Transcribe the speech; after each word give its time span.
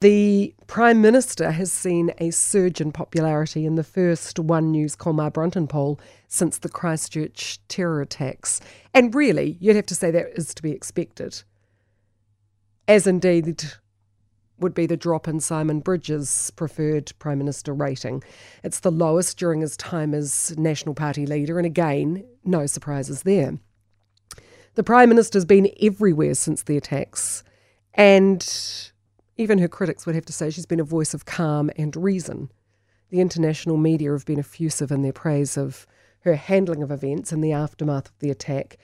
The 0.00 0.54
Prime 0.66 1.00
Minister 1.00 1.52
has 1.52 1.72
seen 1.72 2.12
a 2.18 2.30
surge 2.30 2.82
in 2.82 2.92
popularity 2.92 3.64
in 3.64 3.76
the 3.76 3.84
first 3.84 4.38
One 4.38 4.70
News 4.70 4.94
Colmar 4.94 5.30
Brunton 5.30 5.66
poll 5.66 5.98
since 6.28 6.58
the 6.58 6.68
Christchurch 6.68 7.60
terror 7.68 8.02
attacks. 8.02 8.60
And 8.92 9.14
really, 9.14 9.56
you'd 9.58 9.76
have 9.76 9.86
to 9.86 9.94
say 9.94 10.10
that 10.10 10.38
is 10.38 10.52
to 10.54 10.62
be 10.62 10.72
expected, 10.72 11.42
as 12.86 13.06
indeed 13.06 13.64
would 14.58 14.74
be 14.74 14.84
the 14.84 14.98
drop 14.98 15.28
in 15.28 15.40
Simon 15.40 15.80
Bridges' 15.80 16.50
preferred 16.56 17.12
Prime 17.18 17.38
Minister 17.38 17.72
rating. 17.72 18.22
It's 18.62 18.80
the 18.80 18.92
lowest 18.92 19.38
during 19.38 19.62
his 19.62 19.78
time 19.78 20.12
as 20.12 20.56
National 20.58 20.94
Party 20.94 21.24
leader, 21.24 21.58
and 21.58 21.66
again, 21.66 22.22
no 22.44 22.66
surprises 22.66 23.22
there. 23.22 23.58
The 24.74 24.82
Prime 24.82 25.08
Minister's 25.08 25.46
been 25.46 25.70
everywhere 25.80 26.34
since 26.34 26.62
the 26.62 26.76
attacks, 26.76 27.42
and 27.94 28.46
even 29.36 29.58
her 29.58 29.68
critics 29.68 30.06
would 30.06 30.14
have 30.14 30.24
to 30.26 30.32
say 30.32 30.50
she's 30.50 30.66
been 30.66 30.80
a 30.80 30.84
voice 30.84 31.14
of 31.14 31.24
calm 31.24 31.70
and 31.76 31.94
reason. 31.96 32.50
The 33.10 33.20
international 33.20 33.76
media 33.76 34.12
have 34.12 34.24
been 34.24 34.38
effusive 34.38 34.90
in 34.90 35.02
their 35.02 35.12
praise 35.12 35.56
of 35.56 35.86
her 36.20 36.34
handling 36.34 36.82
of 36.82 36.90
events 36.90 37.32
in 37.32 37.40
the 37.40 37.52
aftermath 37.52 38.08
of 38.08 38.18
the 38.18 38.30
attack, 38.30 38.78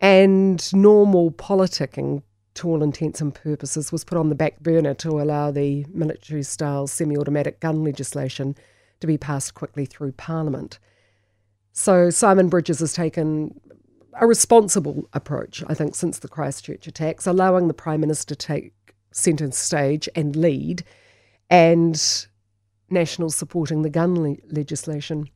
and 0.00 0.72
normal 0.72 1.32
politicking, 1.32 2.22
to 2.54 2.68
all 2.68 2.82
intents 2.82 3.20
and 3.20 3.34
purposes, 3.34 3.90
was 3.90 4.04
put 4.04 4.18
on 4.18 4.28
the 4.28 4.34
back 4.34 4.60
burner 4.60 4.94
to 4.94 5.20
allow 5.20 5.50
the 5.50 5.84
military 5.92 6.42
style 6.42 6.86
semi 6.86 7.16
automatic 7.16 7.58
gun 7.60 7.82
legislation 7.82 8.54
to 9.00 9.06
be 9.06 9.18
passed 9.18 9.54
quickly 9.54 9.86
through 9.86 10.12
Parliament. 10.12 10.78
So 11.72 12.10
Simon 12.10 12.48
Bridges 12.48 12.80
has 12.80 12.92
taken 12.92 13.60
a 14.20 14.26
responsible 14.26 15.08
approach, 15.12 15.62
I 15.68 15.74
think, 15.74 15.94
since 15.94 16.18
the 16.18 16.28
Christchurch 16.28 16.86
attacks, 16.86 17.26
allowing 17.26 17.68
the 17.68 17.74
Prime 17.74 18.00
Minister 18.00 18.34
to 18.34 18.46
take 18.46 18.72
centre 19.18 19.50
stage 19.50 20.08
and 20.14 20.34
lead, 20.36 20.84
and 21.50 22.26
Nationals 22.90 23.36
supporting 23.36 23.82
the 23.82 23.90
gun 23.90 24.20
le- 24.20 24.36
legislation. 24.50 25.28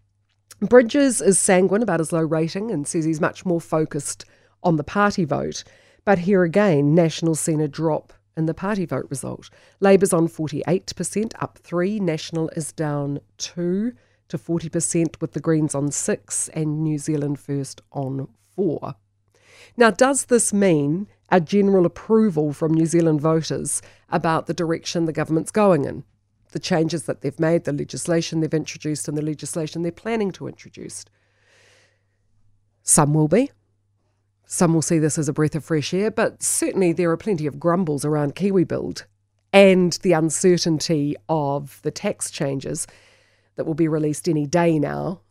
Bridges 0.60 1.20
is 1.20 1.38
sanguine 1.38 1.82
about 1.82 2.00
his 2.00 2.12
low 2.12 2.22
rating 2.22 2.70
and 2.70 2.86
says 2.86 3.04
he's 3.04 3.20
much 3.20 3.44
more 3.44 3.60
focused 3.60 4.24
on 4.62 4.76
the 4.76 4.84
party 4.84 5.24
vote. 5.24 5.64
But 6.04 6.20
here 6.20 6.44
again, 6.44 6.94
Nationals 6.94 7.40
seen 7.40 7.60
a 7.60 7.68
drop 7.68 8.12
in 8.36 8.46
the 8.46 8.54
party 8.54 8.86
vote 8.86 9.06
result. 9.10 9.50
Labour's 9.80 10.12
on 10.12 10.28
48%, 10.28 11.32
up 11.40 11.58
3. 11.58 12.00
National 12.00 12.48
is 12.50 12.72
down 12.72 13.20
2 13.38 13.92
to 14.28 14.38
40%, 14.38 15.20
with 15.20 15.32
the 15.32 15.40
Greens 15.40 15.74
on 15.74 15.90
6 15.90 16.48
and 16.50 16.82
New 16.82 16.98
Zealand 16.98 17.38
First 17.38 17.82
on 17.92 18.28
4. 18.56 18.94
Now, 19.76 19.90
does 19.90 20.26
this 20.26 20.52
mean 20.52 21.08
a 21.32 21.40
general 21.40 21.86
approval 21.86 22.52
from 22.52 22.74
New 22.74 22.84
Zealand 22.84 23.22
voters 23.22 23.80
about 24.10 24.46
the 24.46 24.54
direction 24.54 25.06
the 25.06 25.12
government's 25.14 25.50
going 25.50 25.86
in, 25.86 26.04
the 26.52 26.58
changes 26.58 27.04
that 27.04 27.22
they've 27.22 27.40
made, 27.40 27.64
the 27.64 27.72
legislation 27.72 28.40
they've 28.40 28.52
introduced, 28.52 29.08
and 29.08 29.16
the 29.16 29.22
legislation 29.22 29.80
they're 29.80 29.90
planning 29.90 30.30
to 30.32 30.46
introduce. 30.46 31.06
Some 32.82 33.14
will 33.14 33.28
be. 33.28 33.50
Some 34.44 34.74
will 34.74 34.82
see 34.82 34.98
this 34.98 35.16
as 35.16 35.30
a 35.30 35.32
breath 35.32 35.54
of 35.54 35.64
fresh 35.64 35.94
air, 35.94 36.10
but 36.10 36.42
certainly 36.42 36.92
there 36.92 37.10
are 37.10 37.16
plenty 37.16 37.46
of 37.46 37.58
grumbles 37.58 38.04
around 38.04 38.34
Kiwi 38.34 38.64
Build 38.64 39.06
and 39.54 39.94
the 40.02 40.12
uncertainty 40.12 41.16
of 41.30 41.80
the 41.82 41.90
tax 41.90 42.30
changes 42.30 42.86
that 43.56 43.64
will 43.64 43.74
be 43.74 43.88
released 43.88 44.28
any 44.28 44.46
day 44.46 44.78
now. 44.78 45.22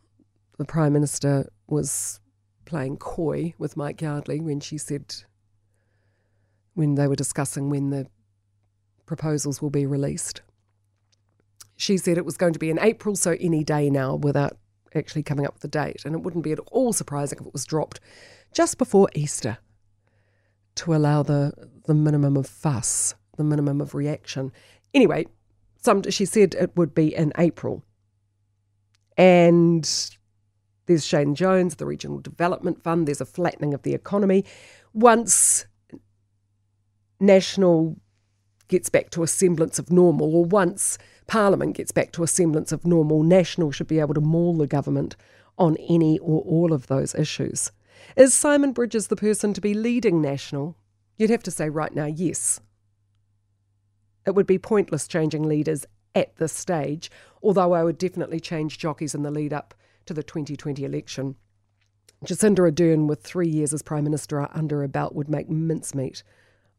The 0.58 0.64
Prime 0.64 0.92
Minister 0.92 1.48
was 1.68 2.18
playing 2.64 2.96
coy 2.96 3.54
with 3.58 3.76
Mike 3.76 4.00
Yardley 4.00 4.40
when 4.40 4.58
she 4.58 4.78
said 4.78 5.14
when 6.74 6.94
they 6.94 7.06
were 7.06 7.16
discussing 7.16 7.70
when 7.70 7.90
the 7.90 8.06
proposals 9.06 9.60
will 9.60 9.70
be 9.70 9.86
released. 9.86 10.42
She 11.76 11.96
said 11.98 12.16
it 12.16 12.24
was 12.24 12.36
going 12.36 12.52
to 12.52 12.58
be 12.58 12.70
in 12.70 12.78
April, 12.78 13.16
so 13.16 13.36
any 13.40 13.64
day 13.64 13.90
now, 13.90 14.14
without 14.14 14.56
actually 14.94 15.22
coming 15.22 15.46
up 15.46 15.54
with 15.54 15.64
a 15.64 15.68
date. 15.68 16.02
And 16.04 16.14
it 16.14 16.22
wouldn't 16.22 16.44
be 16.44 16.52
at 16.52 16.58
all 16.70 16.92
surprising 16.92 17.38
if 17.40 17.46
it 17.46 17.52
was 17.52 17.64
dropped 17.64 18.00
just 18.52 18.78
before 18.78 19.08
Easter 19.14 19.58
to 20.76 20.94
allow 20.94 21.22
the, 21.22 21.52
the 21.86 21.94
minimum 21.94 22.36
of 22.36 22.46
fuss, 22.46 23.14
the 23.36 23.44
minimum 23.44 23.80
of 23.80 23.94
reaction. 23.94 24.52
Anyway, 24.94 25.26
some, 25.82 26.02
she 26.10 26.24
said 26.24 26.54
it 26.54 26.76
would 26.76 26.94
be 26.94 27.14
in 27.14 27.32
April. 27.38 27.82
And 29.16 29.88
there's 30.86 31.04
Shane 31.04 31.34
Jones, 31.34 31.76
the 31.76 31.86
Regional 31.86 32.18
Development 32.18 32.82
Fund, 32.82 33.06
there's 33.06 33.20
a 33.20 33.26
flattening 33.26 33.74
of 33.74 33.82
the 33.82 33.94
economy. 33.94 34.44
Once 34.92 35.66
National 37.22 37.96
gets 38.68 38.88
back 38.88 39.10
to 39.10 39.22
a 39.22 39.28
semblance 39.28 39.78
of 39.78 39.90
normal, 39.90 40.34
or 40.34 40.44
once 40.44 40.98
Parliament 41.26 41.76
gets 41.76 41.92
back 41.92 42.12
to 42.12 42.22
a 42.22 42.26
semblance 42.26 42.72
of 42.72 42.84
normal, 42.84 43.22
National 43.22 43.70
should 43.70 43.86
be 43.86 44.00
able 44.00 44.14
to 44.14 44.20
maul 44.20 44.56
the 44.56 44.66
government 44.66 45.14
on 45.56 45.76
any 45.88 46.18
or 46.18 46.40
all 46.42 46.72
of 46.72 46.88
those 46.88 47.14
issues. 47.14 47.70
Is 48.16 48.34
Simon 48.34 48.72
Bridges 48.72 49.06
the 49.06 49.16
person 49.16 49.54
to 49.54 49.60
be 49.60 49.72
leading 49.74 50.20
National? 50.20 50.76
You'd 51.16 51.30
have 51.30 51.42
to 51.44 51.50
say 51.50 51.68
right 51.68 51.94
now, 51.94 52.06
yes. 52.06 52.60
It 54.26 54.34
would 54.34 54.46
be 54.46 54.58
pointless 54.58 55.06
changing 55.06 55.44
leaders 55.44 55.86
at 56.14 56.36
this 56.36 56.52
stage, 56.52 57.10
although 57.42 57.72
I 57.72 57.84
would 57.84 57.98
definitely 57.98 58.40
change 58.40 58.78
jockeys 58.78 59.14
in 59.14 59.22
the 59.22 59.30
lead 59.30 59.52
up 59.52 59.74
to 60.06 60.14
the 60.14 60.22
2020 60.22 60.84
election. 60.84 61.36
Jacinda 62.24 62.70
Ardern, 62.70 63.06
with 63.06 63.22
three 63.22 63.48
years 63.48 63.72
as 63.72 63.82
Prime 63.82 64.04
Minister 64.04 64.48
under 64.52 64.80
her 64.80 64.88
belt, 64.88 65.14
would 65.14 65.28
make 65.28 65.48
mincemeat 65.48 66.22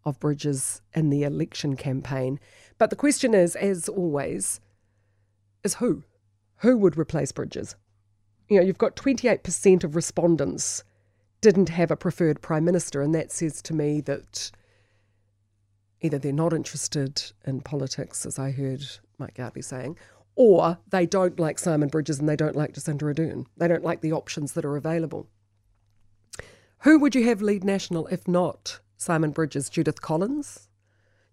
of 0.05 0.19
Bridges 0.19 0.81
in 0.93 1.09
the 1.09 1.23
election 1.23 1.75
campaign. 1.75 2.39
But 2.77 2.89
the 2.89 2.95
question 2.95 3.33
is, 3.33 3.55
as 3.55 3.87
always, 3.87 4.59
is 5.63 5.75
who? 5.75 6.03
Who 6.57 6.77
would 6.77 6.97
replace 6.97 7.31
Bridges? 7.31 7.75
You 8.49 8.57
know, 8.57 8.65
you've 8.65 8.77
got 8.77 8.95
28% 8.95 9.83
of 9.83 9.95
respondents 9.95 10.83
didn't 11.41 11.69
have 11.69 11.91
a 11.91 11.97
preferred 11.97 12.41
prime 12.41 12.63
minister, 12.63 13.01
and 13.01 13.13
that 13.13 13.31
says 13.31 13.61
to 13.63 13.73
me 13.73 13.99
that 14.01 14.49
either 16.01 16.17
they're 16.17 16.31
not 16.31 16.53
interested 16.53 17.31
in 17.45 17.61
politics, 17.61 18.25
as 18.25 18.39
I 18.39 18.51
heard 18.51 18.83
Mike 19.17 19.37
Yardley 19.37 19.61
saying, 19.61 19.97
or 20.35 20.77
they 20.89 21.05
don't 21.05 21.39
like 21.39 21.59
Simon 21.59 21.89
Bridges 21.89 22.19
and 22.19 22.27
they 22.27 22.35
don't 22.35 22.55
like 22.55 22.73
Jacinda 22.73 23.03
Ardern. 23.03 23.45
They 23.57 23.67
don't 23.67 23.83
like 23.83 24.01
the 24.01 24.13
options 24.13 24.53
that 24.53 24.65
are 24.65 24.77
available. 24.77 25.27
Who 26.79 26.99
would 26.99 27.15
you 27.15 27.25
have 27.27 27.41
lead 27.41 27.63
national 27.63 28.07
if 28.07 28.27
not 28.27 28.79
Simon 29.03 29.31
Bridges, 29.31 29.69
Judith 29.69 30.01
Collins. 30.01 30.67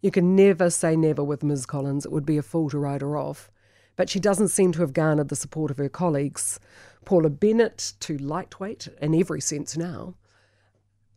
You 0.01 0.11
can 0.11 0.35
never 0.35 0.71
say 0.71 0.97
never 0.97 1.23
with 1.23 1.43
Ms. 1.43 1.67
Collins, 1.67 2.05
it 2.05 2.13
would 2.13 2.27
be 2.27 2.37
a 2.37 2.43
fool 2.43 2.69
to 2.71 2.79
write 2.79 3.01
her 3.01 3.17
off. 3.17 3.51
But 3.97 4.09
she 4.09 4.19
doesn't 4.19 4.49
seem 4.49 4.73
to 4.73 4.81
have 4.81 4.93
garnered 4.93 5.29
the 5.29 5.37
support 5.37 5.71
of 5.71 5.79
her 5.79 5.89
colleagues. 5.89 6.59
Paula 7.05 7.31
Bennett, 7.31 7.93
too 8.01 8.19
lightweight 8.19 8.89
in 9.01 9.15
every 9.15 9.41
sense 9.41 9.77
now. 9.77 10.15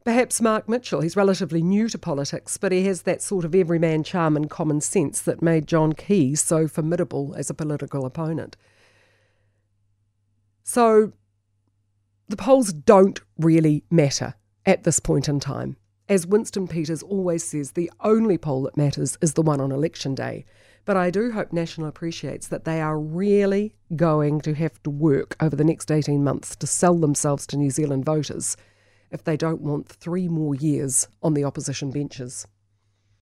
Perhaps 0.03 0.41
Mark 0.41 0.67
Mitchell, 0.67 0.99
he's 0.99 1.15
relatively 1.15 1.61
new 1.61 1.87
to 1.87 1.97
politics, 1.97 2.57
but 2.57 2.73
he 2.73 2.85
has 2.85 3.03
that 3.03 3.21
sort 3.21 3.45
of 3.45 3.55
everyman 3.55 4.03
charm 4.03 4.35
and 4.35 4.49
common 4.49 4.81
sense 4.81 5.21
that 5.21 5.41
made 5.41 5.65
John 5.65 5.93
Key 5.93 6.35
so 6.35 6.67
formidable 6.67 7.33
as 7.37 7.49
a 7.49 7.53
political 7.53 8.05
opponent. 8.05 8.57
So 10.63 11.13
the 12.27 12.35
polls 12.35 12.73
don't 12.73 13.21
really 13.37 13.85
matter 13.89 14.33
at 14.65 14.83
this 14.83 14.99
point 14.99 15.29
in 15.29 15.39
time. 15.39 15.77
As 16.13 16.27
Winston 16.27 16.67
Peters 16.67 17.01
always 17.01 17.43
says, 17.43 17.71
the 17.71 17.91
only 18.01 18.37
poll 18.37 18.61
that 18.61 18.77
matters 18.77 19.17
is 19.19 19.33
the 19.33 19.41
one 19.41 19.59
on 19.59 19.71
election 19.71 20.13
day. 20.13 20.45
But 20.85 20.95
I 20.95 21.09
do 21.09 21.31
hope 21.31 21.51
National 21.51 21.87
appreciates 21.87 22.47
that 22.49 22.65
they 22.65 22.81
are 22.81 22.99
really 22.99 23.73
going 23.95 24.39
to 24.41 24.53
have 24.53 24.77
to 24.83 24.91
work 24.91 25.35
over 25.39 25.55
the 25.55 25.63
next 25.63 25.89
18 25.89 26.23
months 26.23 26.55
to 26.57 26.67
sell 26.67 26.99
themselves 26.99 27.47
to 27.47 27.57
New 27.57 27.71
Zealand 27.71 28.05
voters 28.05 28.55
if 29.09 29.23
they 29.23 29.35
don't 29.35 29.61
want 29.61 29.89
three 29.89 30.27
more 30.27 30.53
years 30.53 31.07
on 31.23 31.33
the 31.33 31.45
opposition 31.45 31.89
benches. 31.89 32.45